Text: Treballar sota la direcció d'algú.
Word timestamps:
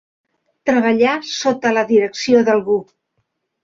Treballar 0.69 1.13
sota 1.33 1.77
la 1.79 1.87
direcció 1.95 2.45
d'algú. 2.51 2.83